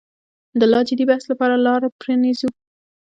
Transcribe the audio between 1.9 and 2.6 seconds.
پرانیزو.